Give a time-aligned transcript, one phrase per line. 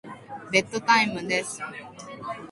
[0.51, 1.61] ベッドタイムです。